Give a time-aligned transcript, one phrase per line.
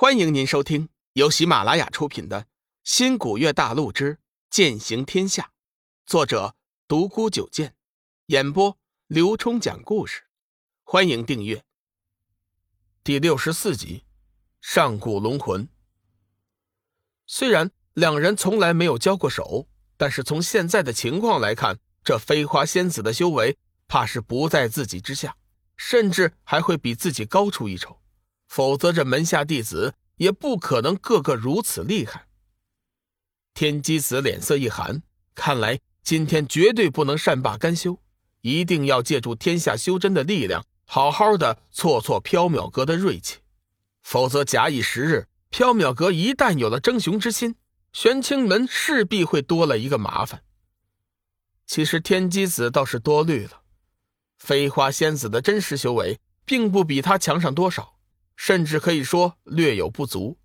[0.00, 2.40] 欢迎您收听由喜马拉雅出品的
[2.82, 4.18] 《新古月大陆之
[4.48, 5.42] 剑行天下》，
[6.06, 6.56] 作者
[6.88, 7.74] 独孤九剑，
[8.28, 8.78] 演播
[9.08, 10.22] 刘冲讲故事。
[10.84, 11.62] 欢迎订阅。
[13.04, 14.06] 第六十四集，
[14.62, 15.68] 上古龙魂。
[17.26, 25.36] 虽然两人从来没有交过手，但是从现在的情况来看，这飞花仙子的修为怕是不在自己之下，
[25.76, 28.00] 甚至还会比自己高出一筹。
[28.50, 32.26] 否则，这门下弟子也不可能个个如此厉害。
[33.54, 35.04] 天机子脸色一寒，
[35.36, 38.00] 看来今天绝对不能善罢甘休，
[38.40, 43.38] 一定要借助天下修真的力量，好好的挫挫缥缈阁的锐气。
[44.02, 47.54] 否则，假以时日，缥缈阁一旦有了争雄之心，
[47.92, 50.42] 玄清门势必会多了一个麻烦。
[51.68, 53.62] 其实，天机子倒是多虑了，
[54.38, 57.99] 飞花仙子的真实修为并不比他强上多少。
[58.42, 60.38] 甚至可以说略有不足，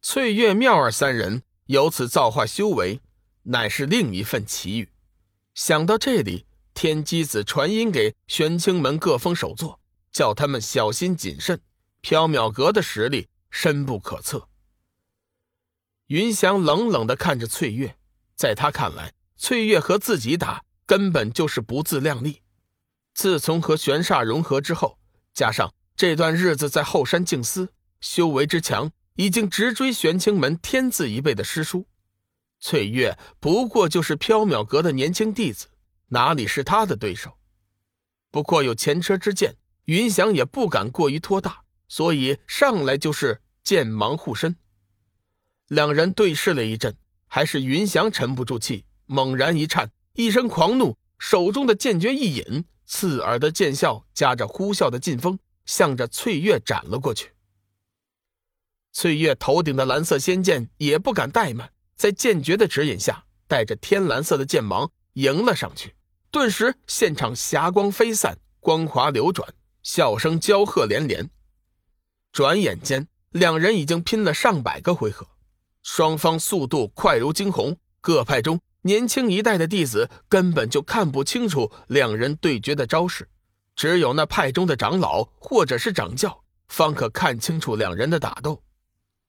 [0.00, 3.00] 翠月、妙儿三人由此造化修为，
[3.42, 4.88] 乃是另一份奇遇。
[5.52, 9.80] 想到这里，天机子传音给玄清门各峰首座，
[10.12, 11.60] 叫他们小心谨慎。
[12.00, 14.48] 缥缈阁的实力深不可测。
[16.06, 17.96] 云翔冷冷地看着翠月，
[18.36, 22.40] 在他看来，翠月和自己打根本就是不自量力。
[23.14, 24.96] 自从和玄煞融合之后，
[25.34, 25.74] 加上……
[25.96, 31.86] 这段日子在后山静思，修为之强，已经直追玄清门天字一辈的师叔。
[32.58, 35.66] 翠月不过就是缥缈阁的年轻弟子，
[36.08, 37.38] 哪里是他的对手？
[38.30, 44.56] 不过有前车之鉴，云翔也不敢过于托大，所以上来就是剑芒护身。
[45.68, 46.96] 两人对视了一阵，
[47.26, 55.38] 还是云翔沉不住气，猛然一颤，一声狂怒，手中的剑诀一引，刺耳的剑啸夹着呼啸的劲风。
[55.64, 57.32] 向着翠月斩了过去。
[58.92, 65.94] 翠月头顶的蓝色仙剑也不敢怠慢，在剑诀的指引下，带着天蓝色的剑芒迎了上去。
[66.30, 71.30] 顿时，现场霞光飞散，光华流转，笑声交贺连连。
[72.32, 75.26] 转眼间，两人已经拼了上百个回合，
[75.82, 77.76] 双方速度快如惊鸿。
[78.00, 83.28] 各派中年轻一代的弟子根本就看不清楚两人对决的招式。
[83.74, 88.62] 只有那派中的长老或者是掌教，方可看清楚两人的打斗。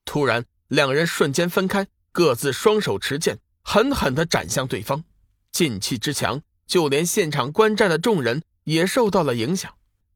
[0.06, 5.04] 突然，两人瞬间分开，各自双手持剑，狠狠地斩向对方。
[5.52, 9.74] 劲气之强，就连现场观战的众人也受到了影响。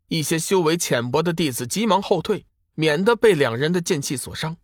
[0.09, 2.45] 一些修为浅薄的弟子急忙后退，
[2.75, 4.57] 免得被两人的剑气所伤。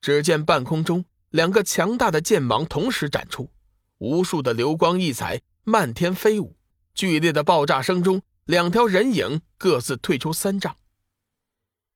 [0.00, 3.50] 只见半空中两个强大的剑芒同时展出，
[3.98, 6.56] 无数的流光溢彩漫天飞舞，
[6.94, 8.22] 剧烈的爆炸声中。
[8.50, 10.76] 两条人影各自退出三丈。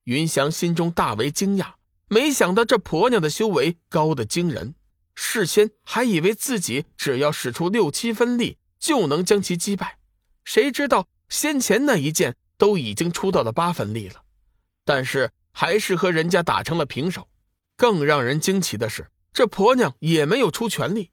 [0.05, 1.73] 云翔心中大为惊讶，
[2.07, 4.77] 没想到这婆娘的修为高的惊人。
[5.17, 9.99] 事先还以为自己只要使出六七分力就能将其击败，
[10.45, 14.23] 谁知道先前那一剑都已经出到了八分力了，
[14.85, 17.27] 但是还是和人家打成了平手。
[17.77, 21.11] 更让人惊奇的是，这婆娘也没有出全力。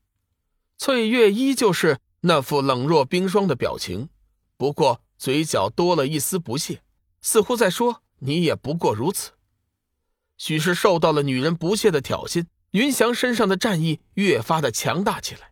[0.77, 4.09] 翠月依旧是那副冷若冰霜的表情，
[4.55, 5.01] 不过。
[5.21, 6.81] 嘴角多了一丝不屑，
[7.21, 9.33] 似乎在说：“你也不过如此。”
[10.35, 15.51] 许是受到了女人不屑的挑衅，云翔身上的战意越发的强大起来，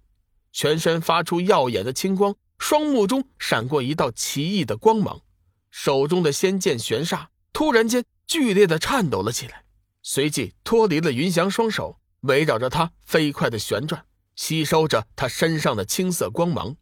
[0.51, 5.21] 全身发出耀眼的青光，双目中闪过一道奇异的光芒，
[5.69, 9.65] 手中的仙剑玄煞突然间剧烈的颤抖了起来，
[10.01, 14.03] 随即脱离了云翔双手，围绕着他飞快的旋转，
[14.35, 16.75] 吸收着他身上的青色光芒。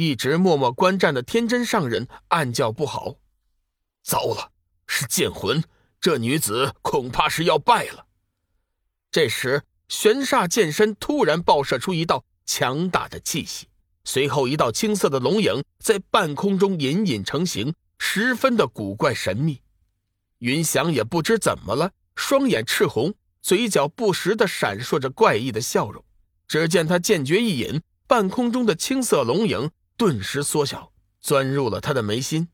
[0.00, 3.16] 一直默默观战的天真上人暗叫不好，
[4.02, 4.50] 糟了，
[4.86, 5.62] 是剑魂，
[6.00, 8.06] 这女子恐怕是要败了。
[9.10, 13.68] 这时，玄煞剑身突然爆射出一道强大的气息，
[14.04, 19.60] 随后一道青色的龙影在半空中隐隐成形，十分的古怪神秘。
[20.38, 26.02] 云翔也不知怎么了，双眼赤红，嘴角不时的闪烁着怪异的笑容。
[26.48, 29.70] 只见他剑诀一引，半空中的青色龙影。
[30.00, 32.48] 顿时缩小，钻入了他的眉心。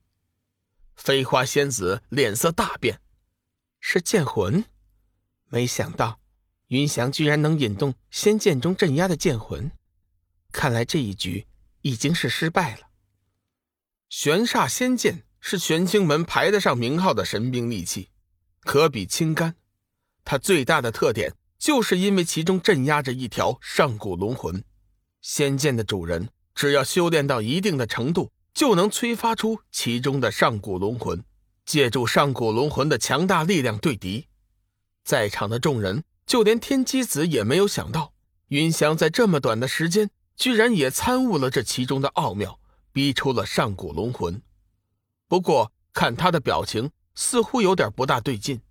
[0.96, 3.00] 飞花仙子脸色大变，
[3.78, 4.64] 是剑魂。
[5.44, 6.18] 没想到
[6.66, 9.70] 云翔居然能引动仙剑中镇压的剑魂，
[10.50, 11.46] 看来这一局
[11.82, 12.88] 已经是失败了。
[14.08, 18.10] 玄煞仙剑是玄清门排得上名号的神兵利器，
[18.62, 19.54] 可比青干。
[20.24, 24.64] 它最大的特点就是因为其中镇压着一条上古龙魂，
[25.20, 26.28] 仙剑的主人。
[26.56, 31.22] 只要修炼到一定的程度，就能催发出其中的上古龙魂，
[31.66, 34.26] 借助上古龙魂的强大力量对敌。
[35.04, 38.14] 在场的众人，就连天机子也没有想到，
[38.48, 42.58] 云翔在这么短的时间，居然也参悟了这其中的奥妙，
[42.90, 44.40] 逼出了上古龙魂。
[45.28, 48.62] 不过看他的表情，似乎有点不大对劲。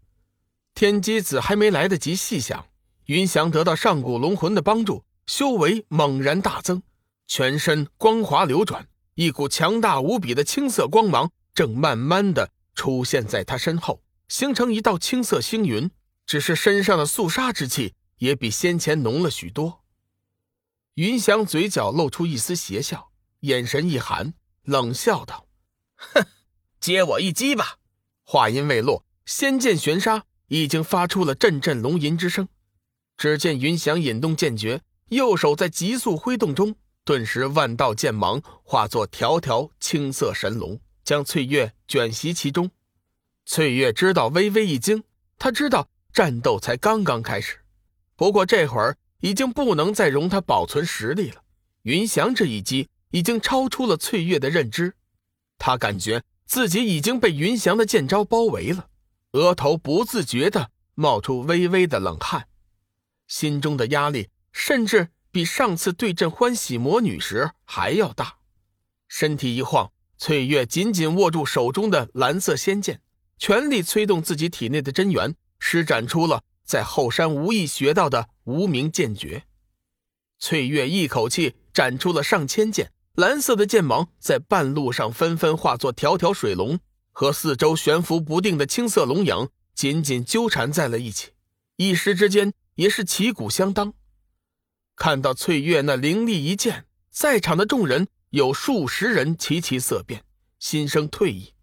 [0.73, 2.65] 天机子还没来得及细想，
[3.05, 6.81] 云翔得到上古龙魂的帮助，修为猛然大增，
[7.27, 15.89] 全身光华流转，一股强大无比的青色光芒正慢慢的出现在他身后，形成一道青色星云。
[16.25, 19.83] 只是身上的肃杀之气也比先前浓了许多。
[20.95, 23.11] 云翔嘴角露出一丝邪笑，
[23.41, 24.33] 眼神一寒，
[24.63, 25.47] 冷笑道
[25.95, 26.25] ：“哼，
[26.79, 27.77] 接我一击吧！”
[28.25, 32.47] 话音未落，仙剑玄沙已经发出了阵阵龙吟之声。
[33.17, 42.71] 只见云翔引动剑诀，右手在急速挥动中，顿时万道剑芒化作条条青色神龙，将翠月卷袭其中。
[43.45, 45.03] 翠月知道，微微一惊，
[45.37, 45.87] 他知道。
[46.11, 47.59] 战斗才刚刚开始，
[48.15, 51.43] 不过这会儿已经不能再容他保存实力了。
[51.81, 54.93] 云翔这一击已经超出了翠月的认知，
[55.57, 58.87] 他感觉自己已经被云翔的剑招包围了，
[59.33, 62.47] 额头不自觉地冒出微微的冷汗，
[63.27, 68.37] 心中的压力甚至比上次对阵欢喜魔女时还要大。
[69.09, 73.01] 身体一晃，翠月紧紧握住手中的蓝色仙剑，
[73.37, 75.35] 全力催动自己体内的真元。
[75.59, 79.43] 施展出了在后山无意学到的无名剑诀，
[80.39, 86.79] 翠月一口气斩出了上千剑，蓝色的剑芒在半路上纷纷化作条条水龙，
[87.11, 91.31] 和四周悬浮不定的青色龙影紧紧纠缠在了一起，
[91.75, 93.93] 一时之间也是旗鼓相当。
[94.95, 100.23] 看到翠月那凌厉一剑，在场的众人有数十人齐齐色变，
[100.59, 101.53] 心生退意。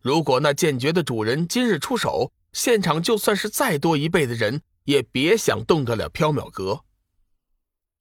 [0.00, 6.84] 如果那剑诀的主人今日出手，现场就算是再多一倍的人，也别想动得了缥缈阁。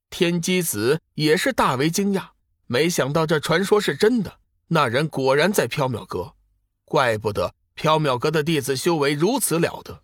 [0.09, 2.29] 天机子也是大为惊讶，
[2.65, 6.35] 没想到这传说是真的，那人果然在缥缈阁，
[6.85, 10.01] 怪不得缥缈阁的弟子修为如此了得。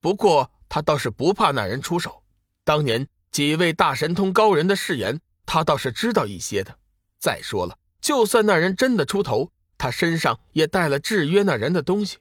[0.00, 2.22] 不过他倒是不怕那人出手，
[2.64, 6.78] 当年几位大神通高人的誓言，他倒是知道一些的。
[7.18, 12.18] 再说了，就算那人真的出头，他身上也带了制约那人的东西。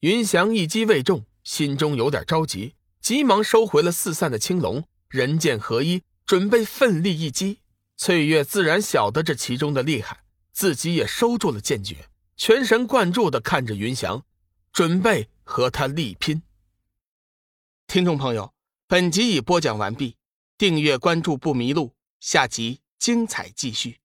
[0.00, 7.58] 云翔一击未中，心中有点着急，急忙收回了四散的青龙，人剑合一，准备奋力一击。
[7.96, 14.24] 翠月自然晓得这其中的厉害，自己也收住了剑诀，全神贯注地看着云翔，
[14.72, 16.42] 准备和他力拼。
[17.86, 18.52] 听众朋友，
[18.92, 20.16] 本集已播讲完毕，
[20.58, 24.01] 订阅关注不迷路，下集精彩继续。